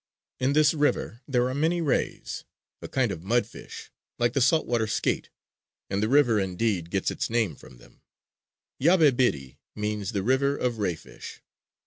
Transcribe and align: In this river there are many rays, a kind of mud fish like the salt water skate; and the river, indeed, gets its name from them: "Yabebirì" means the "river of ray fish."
In 0.39 0.53
this 0.53 0.73
river 0.73 1.21
there 1.27 1.47
are 1.47 1.53
many 1.53 1.79
rays, 1.79 2.43
a 2.81 2.87
kind 2.87 3.11
of 3.11 3.21
mud 3.21 3.45
fish 3.45 3.91
like 4.17 4.33
the 4.33 4.41
salt 4.41 4.65
water 4.65 4.87
skate; 4.87 5.29
and 5.91 6.01
the 6.01 6.09
river, 6.09 6.39
indeed, 6.39 6.89
gets 6.89 7.11
its 7.11 7.29
name 7.29 7.55
from 7.55 7.77
them: 7.77 8.01
"Yabebirì" 8.81 9.57
means 9.75 10.13
the 10.13 10.23
"river 10.23 10.57
of 10.57 10.79
ray 10.79 10.95
fish." 10.95 11.43